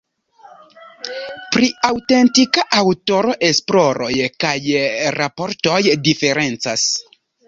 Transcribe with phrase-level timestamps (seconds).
[1.55, 4.09] Pri aŭtentika aŭtoro esploroj
[4.45, 4.55] kaj
[5.19, 5.77] raportoj
[6.09, 6.87] diferencas.